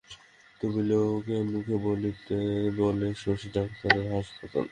তবু 0.59 0.79
লোকে 0.89 1.35
মুখে 1.49 1.75
বলিতে 1.85 2.37
বলে, 2.79 3.07
শশী 3.15 3.47
ডাক্তারের 3.55 4.05
হাসপাতাল। 4.13 4.59